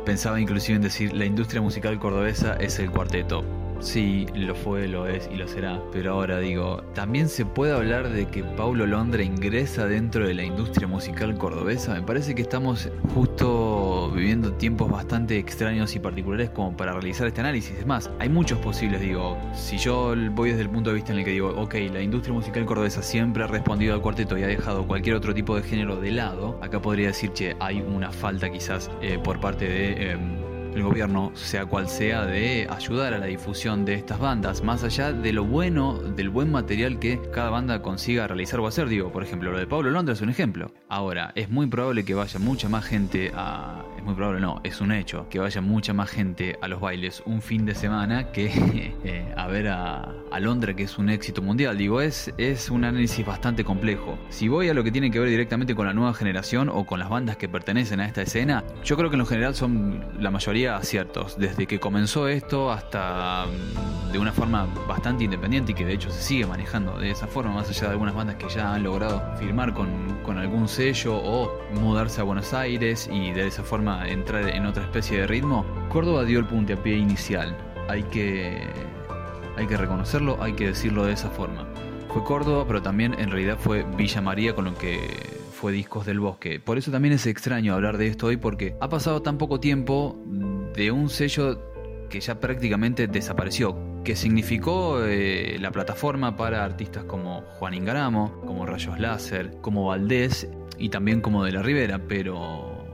[0.04, 3.44] pensaba inclusive en decir la industria musical cordobesa es el cuarteto.
[3.80, 5.80] Sí, lo fue, lo es y lo será.
[5.92, 10.42] Pero ahora digo, también se puede hablar de que Paulo Londra ingresa dentro de la
[10.42, 11.94] industria musical cordobesa.
[11.94, 17.40] Me parece que estamos justo viviendo tiempos bastante extraños y particulares como para realizar este
[17.40, 17.78] análisis.
[17.78, 21.20] Es más, hay muchos posibles, digo, si yo voy desde el punto de vista en
[21.20, 24.48] el que digo, ok, la industria musical cordobesa siempre ha respondido al cuarteto y ha
[24.48, 28.50] dejado cualquier otro tipo de género de lado, acá podría decir que hay una falta
[28.50, 30.10] quizás eh, por parte de...
[30.12, 34.84] Em, el gobierno, sea cual sea, de ayudar a la difusión de estas bandas, más
[34.84, 38.88] allá de lo bueno, del buen material que cada banda consiga realizar o hacer.
[38.88, 40.72] Digo, por ejemplo, lo de Pablo Londra es un ejemplo.
[40.88, 43.84] Ahora, es muy probable que vaya mucha más gente a...
[43.96, 47.22] Es muy probable, no, es un hecho, que vaya mucha más gente a los bailes
[47.26, 48.46] un fin de semana que
[49.04, 51.76] eh, a ver a, a, que es un éxito mundial.
[51.76, 54.18] Digo, es, es un análisis bastante complejo.
[54.28, 56.98] Si voy a lo que tiene que ver directamente con la nueva generación o con
[56.98, 60.30] las bandas que pertenecen a esta escena, yo creo que en lo general son la
[60.30, 65.84] mayoría aciertos, desde que comenzó esto hasta mm, de una forma bastante independiente y que
[65.84, 68.74] de hecho se sigue manejando de esa forma, más allá de algunas bandas que ya
[68.74, 73.62] han logrado firmar con, con algún sello o mudarse a Buenos Aires y de esa
[73.62, 77.56] forma entrar en otra especie de ritmo, Córdoba dio el puntapié inicial.
[77.88, 78.66] Hay que,
[79.56, 81.66] hay que reconocerlo, hay que decirlo de esa forma.
[82.12, 86.20] Fue Córdoba, pero también en realidad fue Villa María con lo que fue Discos del
[86.20, 86.60] Bosque.
[86.60, 90.16] Por eso también es extraño hablar de esto hoy porque ha pasado tan poco tiempo
[90.74, 91.60] de un sello
[92.08, 98.66] que ya prácticamente desapareció, que significó eh, la plataforma para artistas como Juan Ingaramo, como
[98.66, 102.86] Rayos Láser, como Valdés y también como De la Rivera, pero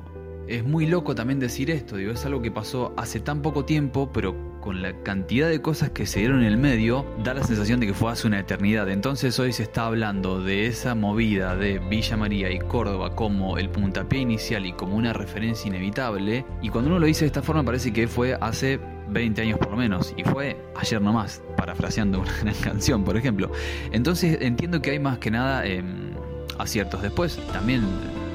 [0.49, 4.11] es muy loco también decir esto, digo, es algo que pasó hace tan poco tiempo,
[4.11, 7.81] pero con la cantidad de cosas que se dieron en el medio, da la sensación
[7.81, 8.89] de que fue hace una eternidad.
[8.89, 13.69] Entonces hoy se está hablando de esa movida de Villa María y Córdoba como el
[13.69, 16.47] puntapié inicial y como una referencia inevitable.
[16.63, 19.71] Y cuando uno lo dice de esta forma parece que fue hace 20 años por
[19.71, 23.53] lo menos, y fue ayer nomás, parafraseando una gran canción, por ejemplo.
[23.93, 25.85] Entonces entiendo que hay más que nada eh,
[26.57, 27.03] aciertos.
[27.03, 27.83] Después también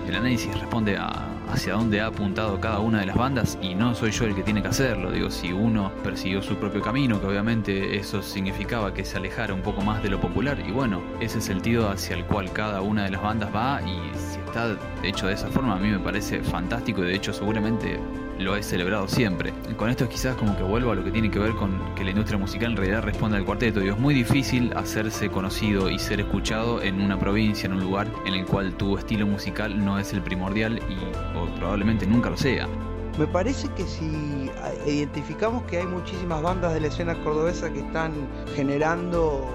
[0.09, 3.95] el análisis responde a hacia dónde ha apuntado cada una de las bandas y no
[3.95, 5.11] soy yo el que tiene que hacerlo.
[5.11, 9.61] Digo, si uno persiguió su propio camino, que obviamente eso significaba que se alejara un
[9.61, 13.11] poco más de lo popular, y bueno, ese sentido hacia el cual cada una de
[13.11, 17.03] las bandas va y si está hecho de esa forma a mí me parece fantástico
[17.03, 17.99] y de hecho seguramente
[18.39, 19.53] lo he celebrado siempre.
[19.77, 22.11] Con esto quizás como que vuelvo a lo que tiene que ver con que la
[22.11, 23.81] industria musical en realidad responde al cuarteto.
[23.81, 28.07] Digo, es muy difícil hacerse conocido y ser escuchado en una provincia, en un lugar
[28.25, 32.37] en el cual tu estilo musical no es el primordial y o probablemente nunca lo
[32.37, 32.67] sea.
[33.17, 34.49] Me parece que si
[34.85, 38.13] identificamos que hay muchísimas bandas de la escena cordobesa que están
[38.55, 39.45] generando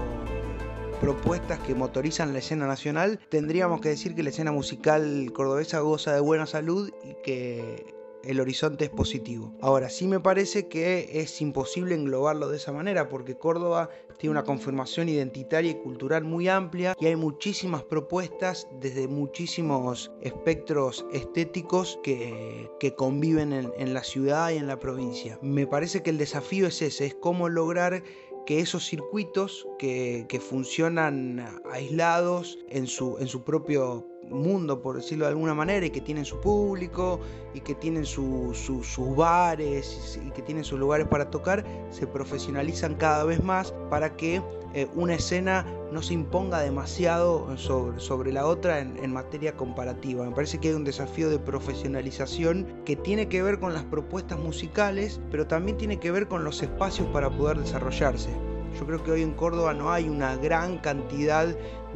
[1.01, 6.13] propuestas que motorizan la escena nacional, tendríamos que decir que la escena musical cordobesa goza
[6.13, 7.94] de buena salud y que
[8.25, 9.53] el horizonte es positivo.
[9.61, 14.43] Ahora, sí me parece que es imposible englobarlo de esa manera porque Córdoba tiene una
[14.43, 22.69] confirmación identitaria y cultural muy amplia y hay muchísimas propuestas desde muchísimos espectros estéticos que,
[22.97, 25.37] conviven en, en la ciudad y en la provincia.
[25.41, 28.03] Me parece que el desafío es ese, es cómo lograr
[28.45, 35.25] que esos circuitos que, que, funcionan aislados en su, en su propio mundo, por decirlo
[35.25, 37.19] de alguna manera, y que tienen su público,
[37.53, 43.23] y que tienen sus bares, y que tienen sus lugares para tocar, se profesionalizan cada
[43.23, 44.41] vez más para que
[44.73, 50.25] eh, una escena no se imponga demasiado sobre, sobre la otra en, materia comparativa.
[50.25, 54.37] Me parece que hay un desafío de profesionalización que tiene que ver con las propuestas
[54.37, 58.54] musicales, pero también tiene que ver con los espacios para poder desarrollarse.
[58.79, 61.47] Yo creo que hoy en Córdoba no hay una gran cantidad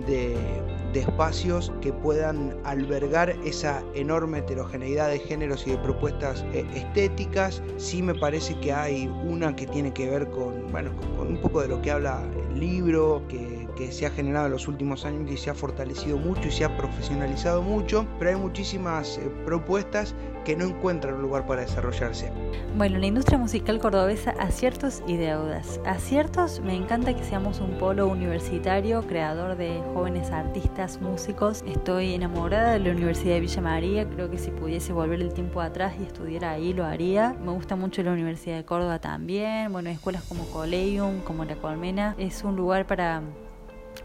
[0.08, 0.38] de,
[0.94, 7.62] espacios que puedan albergar esa enorme heterogeneidad de géneros y de propuestas eh, estéticas.
[7.78, 11.62] Sí me parece que hay una que tiene que ver con, bueno, con un poco
[11.62, 15.32] de lo que habla el libro, que, que se ha generado en los últimos años
[15.32, 20.14] y se ha fortalecido mucho y se ha profesionalizado mucho, pero hay muchísimas eh, propuestas
[20.44, 22.30] que no encuentran un lugar para desarrollarse.
[22.76, 25.80] Bueno, la industria musical cordobesa, aciertos y deudas.
[25.86, 31.64] Aciertos, me encanta que seamos un polo universitario, creador de jóvenes artistas, músicos.
[31.66, 35.62] Estoy enamorada de la Universidad de Villa María, creo que si pudiese volver el tiempo
[35.62, 37.34] atrás y estudiar ahí lo haría.
[37.46, 42.16] Me gusta mucho la Universidad de Córdoba también, bueno, escuelas como Colegium, como La Colmena,
[42.18, 43.22] es un lugar para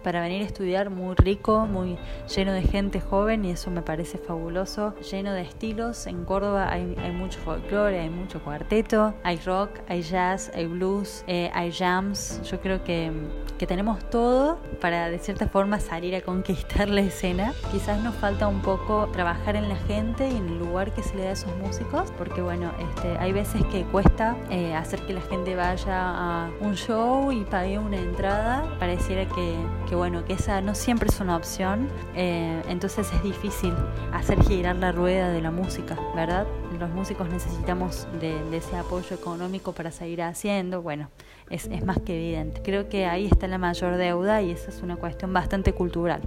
[0.04, 1.98] para venir a estudiar, muy rico, muy
[2.32, 6.06] lleno de gente joven y eso me parece fabuloso, lleno de estilos.
[6.06, 11.50] En Córdoba hay, mucho folclore, hay mucho cuarteto, hay rock, hay jazz, hay blues, eh,
[11.54, 12.40] hay jams.
[12.48, 13.10] Yo creo que,
[13.58, 17.54] que tenemos todo para de cierta forma salir a conquistar la escena.
[17.72, 21.16] Quizás nos falta un poco trabajar en la gente y en el lugar que se
[21.16, 25.14] le da a esos músicos, porque bueno, este, hay veces que cuesta eh, hacer que
[25.14, 28.64] la gente vaya a un show y pague una entrada.
[28.78, 29.56] Pareciera que
[29.94, 33.72] bueno, que esa no siempre es una opción, eh, entonces es difícil
[34.12, 36.46] hacer girar la rueda de la música, ¿verdad?
[36.78, 41.08] Los músicos necesitamos de, de ese apoyo económico para seguir haciendo, bueno,
[41.50, 42.62] es, es más que evidente.
[42.62, 46.22] Creo que ahí está la mayor deuda y esa es una cuestión bastante cultural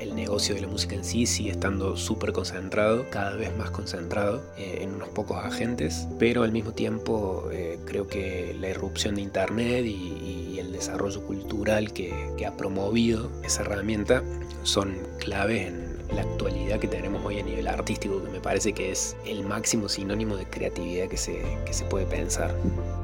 [0.00, 4.42] el negocio de la música en sí sigue estando súper concentrado, cada vez más concentrado
[4.56, 9.22] eh, en unos pocos agentes, pero al mismo tiempo eh, creo que la irrupción de
[9.22, 10.37] Internet y, el
[10.78, 14.22] desarrollo cultural que, que, ha promovido esa herramienta
[14.62, 18.90] son claves en la actualidad que tenemos hoy a nivel artístico, que me parece que
[18.90, 22.54] es el máximo sinónimo de creatividad que se, que se puede pensar.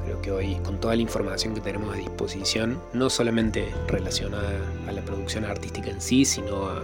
[0.05, 4.91] Creo que hoy, con toda la información que tenemos a disposición, no solamente relacionada a
[4.91, 6.81] la producción artística en sí, sino a,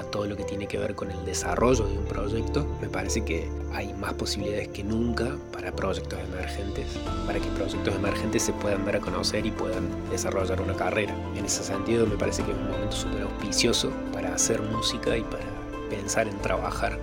[0.00, 3.22] a todo lo que tiene que ver con el desarrollo de un proyecto, me parece
[3.22, 6.86] que hay más posibilidades que nunca para proyectos emergentes,
[7.26, 11.14] para que proyectos emergentes se puedan dar a conocer y puedan desarrollar una carrera.
[11.36, 15.22] En ese sentido me parece que es un momento súper auspicioso para hacer música y
[15.22, 15.44] para
[15.90, 16.98] pensar en trabajar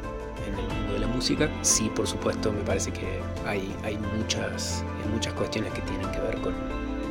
[0.47, 1.49] en el mundo de la música.
[1.61, 4.83] Sí, por supuesto, me parece que hay, hay, muchas,
[5.13, 6.53] muchas cuestiones que tienen que ver con,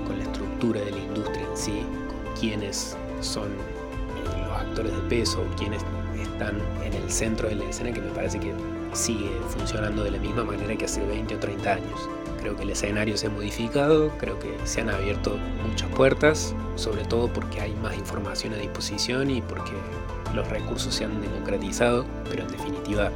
[0.07, 3.49] con la estructura de la industria en sí, con quiénes son
[4.29, 5.83] los actores de peso, quiénes
[6.21, 8.53] están en el centro de la escena, que me parece que
[8.93, 12.09] sigue funcionando de la misma manera que hace 20 o 30 años.
[12.41, 17.05] Creo que el escenario se ha modificado, creo que se han abierto muchas puertas, sobre
[17.05, 19.73] todo porque hay más información a disposición y porque
[20.35, 23.11] los recursos se han democratizado, pero en definitiva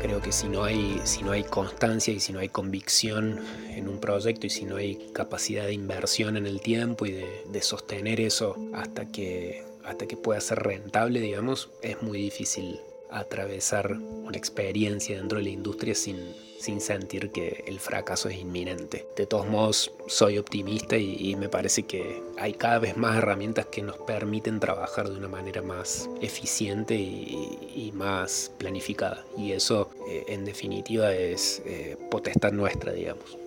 [0.00, 3.40] creo que si no hay, si no hay constancia y si no hay convicción
[3.70, 7.62] en un proyecto y si no hay capacidad de inversión en el tiempo y de,
[7.62, 12.80] sostener eso hasta que, hasta que pueda ser rentable, digamos, es muy difícil
[13.10, 19.06] atravesar una experiencia dentro de la industria sin, sin sentir que el fracaso es inminente.
[19.16, 23.82] De todos modos, soy optimista y, me parece que hay cada vez más herramientas que
[23.82, 29.24] nos permiten trabajar de una manera más eficiente y, más planificada.
[29.38, 33.38] Y eso, eh, en definitiva, es eh, potestad nuestra, digamos.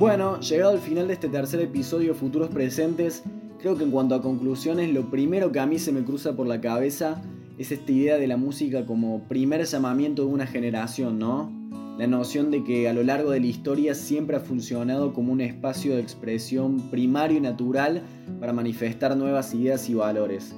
[0.00, 3.22] Bueno, llegado al final de este tercer episodio Futuros Presentes,
[3.58, 6.46] creo que en cuanto a conclusiones, lo primero que a mí se me cruza por
[6.46, 7.20] la cabeza
[7.58, 11.52] es esta idea de la música como primer llamamiento de una generación, ¿no?
[11.98, 15.42] La noción de que a lo largo de la historia siempre ha funcionado como un
[15.42, 18.00] espacio de expresión primario y natural
[18.40, 20.54] para manifestar nuevas ideas y valores.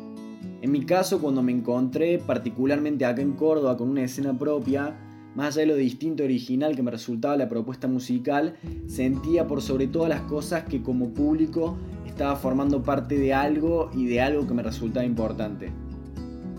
[0.60, 4.96] En mi caso, cuando me encontré particularmente acá en Córdoba con una escena propia,
[5.34, 8.54] más allá de lo distinto original que me resultaba la propuesta musical,
[8.86, 11.76] sentía por sobre todas las cosas que como público
[12.06, 15.72] estaba formando parte de algo y de algo que me resultaba importante.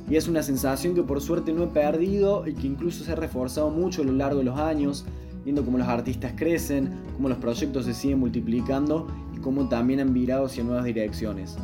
[0.10, 3.16] Y es una sensación que por suerte no he perdido y que incluso se ha
[3.16, 5.06] reforzado mucho a lo largo de los años,
[5.44, 10.14] viendo cómo los artistas crecen, cómo los proyectos se siguen multiplicando y cómo también han
[10.14, 11.58] virado hacia nuevas direcciones.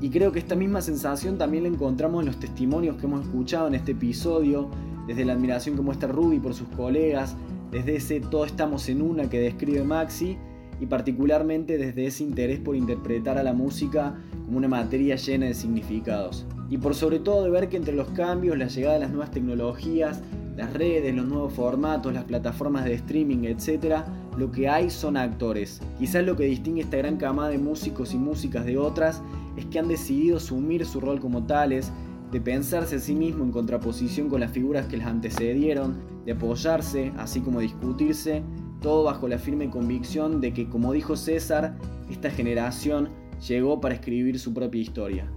[0.00, 3.66] Y creo que esta misma sensación también la encontramos en los testimonios que hemos escuchado
[3.66, 4.70] en este episodio
[5.08, 7.34] desde la admiración que muestra Rudy por sus colegas,
[7.72, 10.36] desde ese todo estamos en una que describe Maxi
[10.80, 15.54] y particularmente desde ese interés por interpretar a la música como una materia llena de
[15.54, 16.46] significados.
[16.70, 19.30] Y por sobre todo de ver que entre los cambios, la llegada de las nuevas
[19.30, 20.20] tecnologías,
[20.56, 24.02] las redes, los nuevos formatos, las plataformas de streaming, etc.,
[24.36, 25.80] lo que hay son actores.
[25.98, 29.22] Quizás lo que distingue esta gran camada de músicos y músicas de otras
[29.56, 31.90] es que han decidido asumir su rol como tales,
[32.30, 37.12] de pensarse a sí mismo en contraposición con las figuras que les antecedieron, de apoyarse,
[37.16, 38.42] así como discutirse,
[38.80, 41.76] todo bajo la firme convicción de que, como dijo César,
[42.10, 43.08] esta generación
[43.46, 45.30] llegó para escribir su propia historia.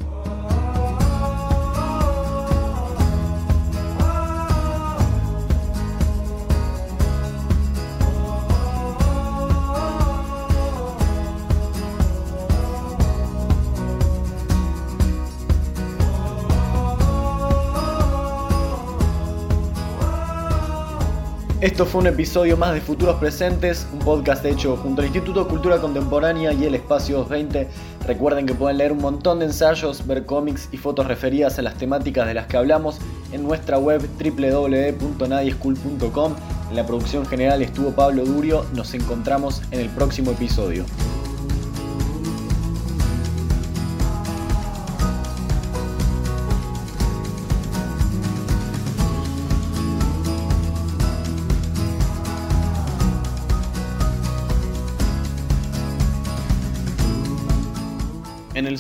[21.62, 25.49] Esto fue un episodio más de Futuros Presentes, un podcast hecho junto al Instituto de
[25.51, 27.68] Cultura Contemporánea y el Espacio 220.
[28.07, 31.76] Recuerden que pueden leer un montón de ensayos, ver cómics y fotos referidas a las
[31.76, 32.97] temáticas de las que hablamos
[33.32, 36.34] en nuestra web www.nadieschool.com.
[36.72, 38.66] En la producción general estuvo Pablo Durio.
[38.74, 40.84] Nos encontramos en el próximo episodio.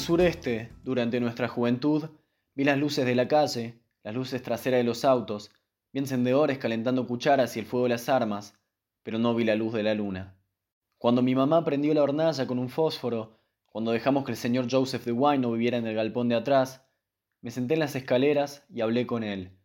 [0.01, 2.09] Sureste, durante nuestra juventud,
[2.55, 5.51] vi las luces de la calle, las luces traseras de los autos,
[5.93, 8.59] vi encendedores calentando cucharas y el fuego de las armas,
[9.03, 10.35] pero no vi la luz de la luna.
[10.97, 15.05] Cuando mi mamá prendió la hornalla con un fósforo, cuando dejamos que el señor Joseph
[15.05, 16.83] de no viviera en el galpón de atrás,
[17.41, 19.57] me senté en las escaleras y hablé con él.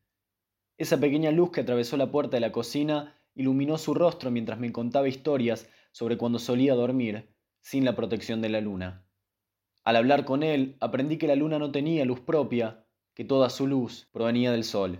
[0.78, 4.70] Esa pequeña luz que atravesó la puerta de la cocina iluminó su rostro mientras me
[4.70, 9.05] contaba historias sobre cuando solía dormir, sin la protección de la luna.
[9.86, 12.84] Al hablar con él, aprendí que la luna no tenía luz propia,
[13.14, 14.98] que toda su luz provenía del sol.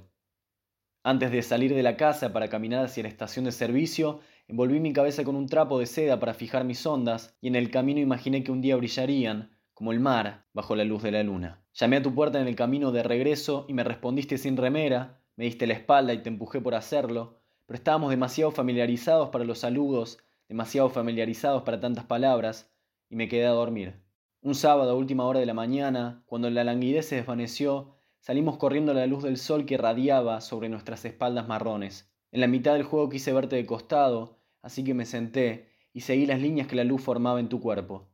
[1.03, 4.93] Antes de salir de la casa para caminar hacia la estación de servicio, envolví mi
[4.93, 8.45] cabeza con un trapo de seda para fijar mis ondas y en el camino imaginé
[8.45, 11.65] que un día brillarían, como el mar, bajo la luz de la luna.
[11.75, 15.47] Llamé a tu puerta en el camino de regreso y me respondiste sin remera, me
[15.47, 20.21] diste la espalda y te empujé por hacerlo, pero estábamos demasiado familiarizados para los saludos,
[20.49, 22.73] demasiado familiarizados para tantas palabras,
[23.11, 24.06] y me quedé a dormir.
[24.47, 28.93] Un sábado a última hora de la mañana, cuando la languidez se desvaneció, salimos corriendo
[28.93, 32.09] a la luz del sol que radiaba sobre nuestras espaldas marrones.
[32.31, 36.27] En la mitad del juego quise verte de costado, así que me senté y seguí
[36.27, 38.09] las líneas que la luz formaba en tu cuerpo.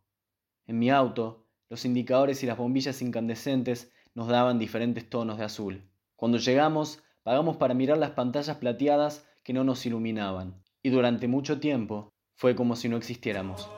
[0.65, 5.83] En mi auto, los indicadores y las bombillas incandescentes nos daban diferentes tonos de azul.
[6.17, 11.61] Cuando llegamos, pagamos para mirar las pantallas plateadas que no nos iluminaban, y durante mucho
[11.61, 13.69] tiempo fue como si no existiéramos.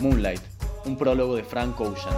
[0.00, 0.40] Moonlight,
[0.84, 2.14] un prólogo de Frank Ocean.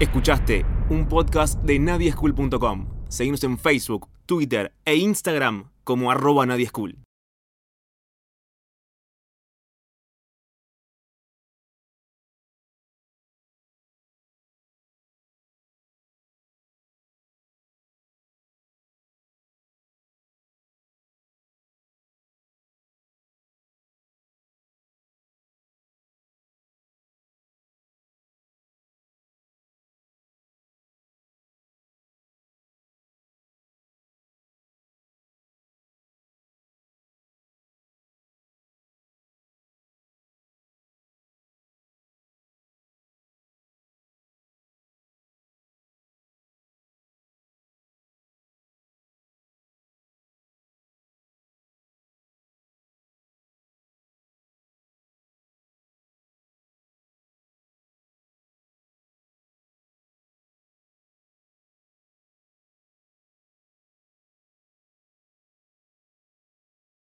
[0.00, 2.88] Escuchaste un podcast de nadieschool.com.
[3.08, 6.96] Seguimos en Facebook, Twitter e Instagram como arroba nadieschool.